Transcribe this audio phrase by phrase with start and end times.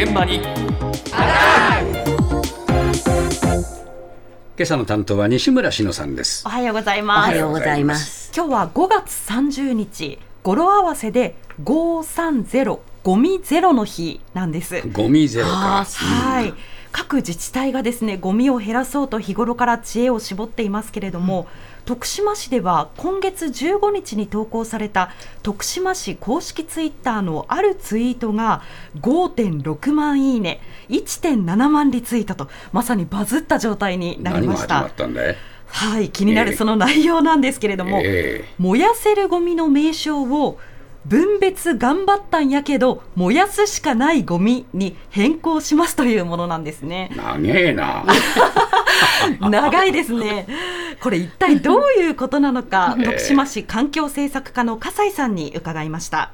[0.00, 0.36] 現場に。
[0.36, 0.44] 今
[4.60, 6.44] 朝の担当は西村篠さんです。
[6.46, 7.30] おはようございおます。
[7.30, 8.30] はようございます。
[8.32, 11.34] 今日は5月30日語呂合わせで
[11.64, 14.82] 530ゴミゼロの日なんです。
[14.92, 16.54] ゴミゼロあかーはい
[16.98, 21.46] 各自治体がですねゴミを減らそうと日頃から知恵を絞っていますけれども、
[21.84, 25.12] 徳島市では今月15日に投稿された
[25.44, 28.62] 徳島市公式ツイッターのあるツイートが
[29.00, 34.84] 5.6万いいね1.7万リツイートとまさにバズった状態になりました。
[34.84, 35.36] ったんだい？
[35.68, 38.44] はい気になええるその内容なんですけれども、え。
[38.58, 40.58] 燃やせるゴミの名称を
[41.06, 47.10] 分別頑張ったんやけど燃やすしかないゴミに変更しますというものなんですね。
[47.12, 48.04] え長えな。
[49.40, 50.46] 長いですね。
[51.00, 53.04] これ一体どういうことなのか、ええ。
[53.04, 56.32] 徳島市環境政策課の笠井さんに伺いました。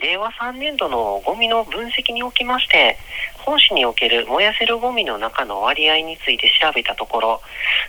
[0.00, 2.96] 令和3年度のゴミの分析におきまして
[3.38, 7.40] 本市における燃やせるゴミの中の割合について調べたところ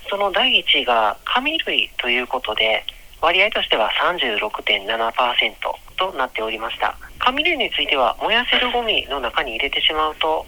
[0.10, 2.86] その第1位が紙類ということで
[3.22, 5.54] 割合としては36.7%
[5.98, 6.98] となっておりました。
[7.20, 10.46] 紙類については燃やせるゴミの中に入れてしまうと、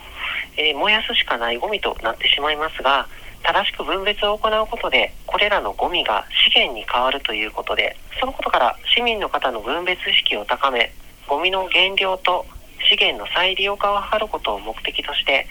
[0.58, 3.08] えー燃やすしかないゴミとなってしまいますが
[3.44, 10.94] 正しく分別を行うことでこれらのゴミが資源に変わるということでそのことから市民の方の分別意識を高め
[11.28, 12.46] ゴミの減量と
[12.90, 15.48] 資源の再利用化を図ることを目的として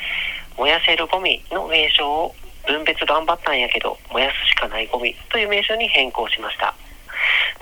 [0.57, 2.35] 燃やせるゴミの名称を
[2.67, 6.75] 分別頑張ったんやけど燃やすしかないゴミという名称に変更しました。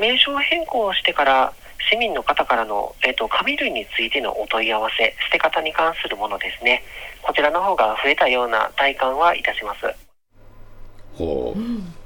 [0.00, 1.52] 名称変更をしてから
[1.90, 6.82] 市民の方からの、えっと紙類についてのお問い合わせ捨て方に関するものですね。
[7.22, 9.80] こちらの方が増えたような体感はいたします。
[11.14, 11.99] ほう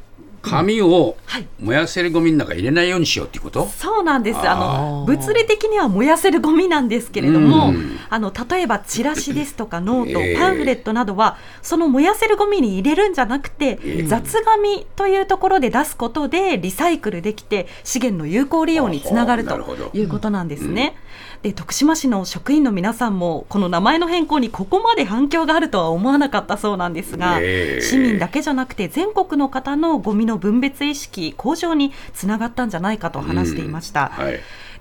[0.45, 1.47] 紙をはい。
[1.59, 3.67] 燃やせるゴミの中に入れないようにしようっていうこと？
[3.67, 4.39] そうなんです。
[4.39, 7.99] あの物理的には燃やせるゴミなんですけれども、うん。
[8.11, 20.97] あの例えばチラシですとかノート、ええパンフレットなどはその燃やせるゴミに入れるんじゃなくて、ええ雑紙というところで出すことでリサイクルできて資源の有効利用につながるということなんですね。
[21.43, 34.09] で徳島市の職員の皆さんもこの名前の変更にここまで反響があるとは思わなかったそうなんですが、ええ市民だけじゃなくて全国の方のゴミの分別意識向上につながったんじゃないかと話していました。
[34.09, 34.41] はい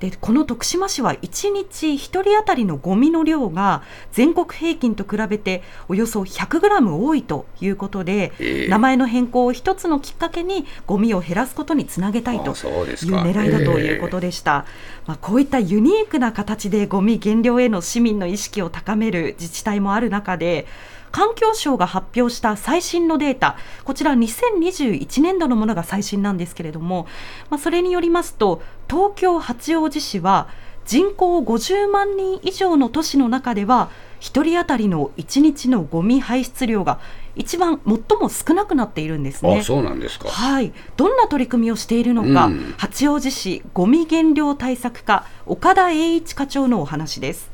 [0.09, 8.67] でこの徳島市は1日1人当たりのゴミの量が全国平均と比べておよそ100グラム多いということで、ええ。
[8.67, 12.59] 名前の変更を一つのきっかけにゴミを減らすことにつなげたいというか。
[12.63, 14.65] 狙いだということでした、
[15.05, 20.65] まあ、こういったユニークな形でゴミ減量への市民の意識を高める自治体もある中で
[21.13, 27.07] 環境省が発表した最新のデータこちら2021年度のものが最新なんですけれども、
[27.51, 30.47] まあ、それによりますと東京八王子市は
[30.85, 33.89] 人口50万人以上の都市の中では
[34.19, 36.99] 1人当たりの1日のゴミ排出量が
[37.35, 39.59] 一番最も少なくなっているんですね。
[39.59, 47.51] あそうなんですかはい、どんな取り組みをしているのか、うん八王子市ゴミ減量対策課岡田栄一課長のお話です。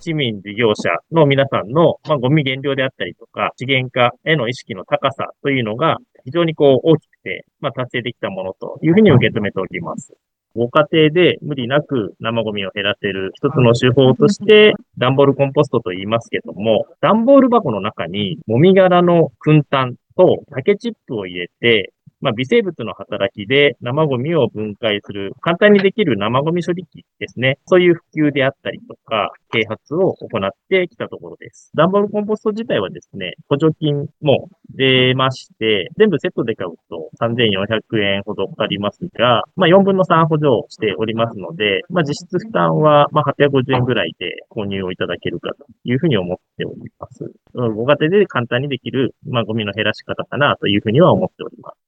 [0.00, 10.14] 市民事業者の皆さんの、まあ、ゴミ減量であったりとか、資源化への意識の高さというのが非常にこう大きくて、まあ、達成できたものというふうに受け止めております。
[10.58, 27.58] ご家庭で無理なく生ゴミを減らせる一つの手法として、段ボールコンポストと言いますけども、段ボール箱の中にもみ殻の燻炭と竹チップを入れて、まあ、微生物の働きで生ゴミを分解する、簡単にできる生ゴミ処理機ですね。
[27.66, 31.70] そういう普及であったりとか、啓発を行ってきたところです。
[31.74, 47.24] 段ボールコンポスト自体はですね、補助金も出まして、全部セットで買うと3400円ほどかかりますが、まあ、4分の3補助しておりますので、まあ、実質負担はまあ850円ぐらいで購入をいただけるかというふうに思っております。
[47.54, 51.87] ご家庭で簡単にできる、まあ、ゴミの減らし方かなというふうには思っております。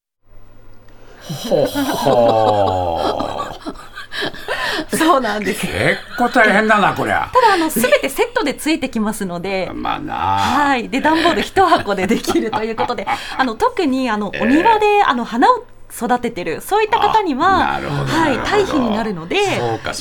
[1.32, 3.10] ほ ほ
[4.96, 5.66] そうなんです。
[5.66, 9.70] 結構大変だなこりゃただあのすべてセットでついてきますので。
[9.72, 13.06] まあなはい、で段ボール一箱でできるということで、
[13.36, 16.60] あの特にあの お庭であの花を育ててる。
[16.60, 18.10] そういった方には、はい、なるほど。
[18.44, 19.36] 堆肥になるので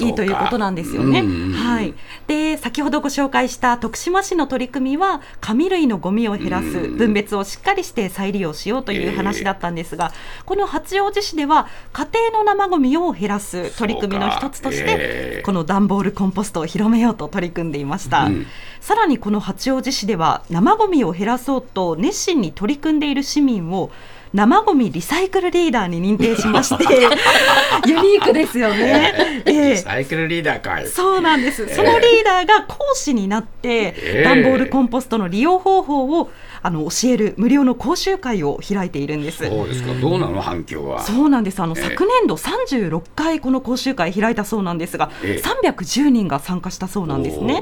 [0.01, 1.23] いいということなんですよね。
[1.53, 1.93] はい。
[2.27, 10.11] で先ほどご紹介した徳島市の取り組みは紙類のゴミを減らすうん分別をしっかりして再利用しようという話だったんですが、
[10.45, 15.43] この八王子市では家庭の生ゴミを減らす取り組みの一つとして、ええ。
[15.45, 18.25] この段ボールコンポストを広めようと取り組んでいました。
[18.25, 18.45] うん。
[18.81, 23.91] さらにこの八王子市では生ゴミを減らそうと熱心に取り組んでいる市民を
[24.33, 26.83] 生ゴミリサイクルリーダーに認定しまして
[27.89, 29.41] ユニークですよね。
[29.45, 30.87] ええサイクルリーダーかい。
[30.87, 31.67] そうなんです。
[31.73, 36.29] そのリーダーが講師になって、ええ段ボールコンポストの利用方法を
[36.61, 39.45] あの教える無料の講習会を開いているんです。
[39.47, 39.93] そうですか。
[39.93, 40.41] どうなの？
[40.41, 41.01] 反響は。
[41.01, 41.59] そうなんです。
[41.61, 47.61] あの、ええ昨年度36回この講習会開いたそうなんですが、ええ310人が参加したそうなんですね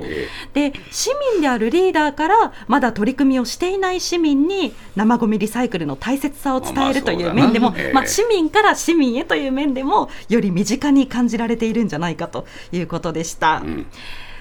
[0.53, 0.71] おー。
[0.71, 13.61] で、市民であるリーダーからまだ取り組みをしていない市民に生ゴミリサイクルの大切さを伝えるという面でも、まあまあ市民から市民へという面でもより身近に感じられているんじゃないかということでした。
[13.63, 13.85] うん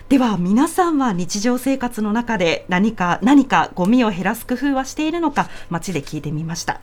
[0.08, 6.80] では皆さんは日常生活の中で何か何かゴミを減らす工夫はしているのか街で聞いてみました。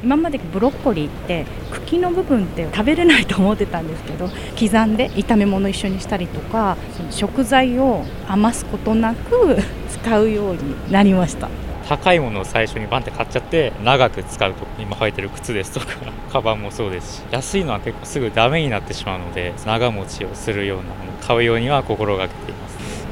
[0.00, 9.58] 今までブロッコリーって茎の部分って食べれないと思ってたんですけど刻んで炒め物一緒にしたりとかその食材を余すことなく
[9.88, 11.48] 使うようになりました
[11.88, 15.86] 高いものを最初にバンって買っちゃって長く使うと今履いてる靴ですとか
[16.32, 22.51] カバンもそうですし安いのは結構すぐダメになってしまうので長持ちをするようなものを買うようには心がけています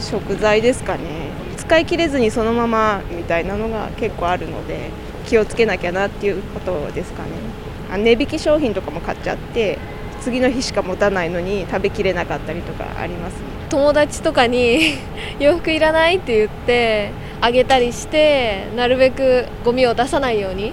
[0.00, 1.30] 食材ですかね。
[1.56, 4.90] 使い切れずにそのままみたいなのが結構あるので
[5.26, 7.30] 気をつけなきゃなっていうことですかね。
[7.98, 9.78] 値引き商品とかも買っちゃって
[10.20, 13.38] 次の日しか持たないのに食べきれなかったりとかありますね。
[13.68, 14.98] 友達とかに
[15.38, 17.10] 洋服いらないって言って
[17.40, 20.72] あげたりしてなるべくゴミを出さないように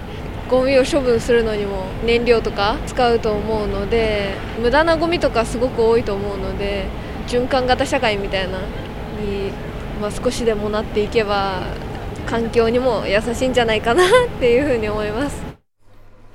[0.50, 6.86] ゴミを処分するのにも燃料とか使うと思うので無駄なゴミとかすごく多いと思うので
[7.28, 8.60] 循環型社会みたいな
[9.18, 9.52] に、
[10.02, 11.64] まあ、少しでもなっていけば
[12.26, 14.08] 環境にも優しいんじゃないかなっ
[14.40, 15.47] ていうふうに思います。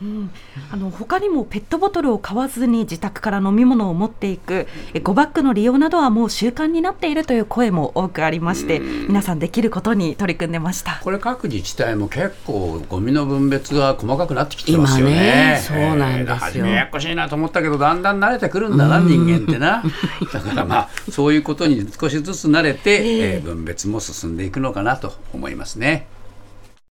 [0.03, 0.31] うん、
[0.73, 11.01] あの他にもペットボトルを買わずに自宅から飲み物を持っていくえゴバッグの利用などはもう習慣になっているという声も多くありましてうん皆さんできることに取り組んでました。
[11.03, 15.13] これ各自治体も結構ゴミの分別が細かくなってきてますよね。
[15.13, 19.83] 今ねそうなんですよえー初めややこしいなと思ったけどだんだん慣れてくるんだな人間ってな。
[20.33, 26.07] だからまあそういうことに少しずつ慣れて、えー分別も進んでいくのかなと思いますね。